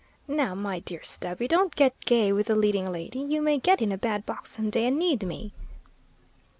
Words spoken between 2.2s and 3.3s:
with the leading lady;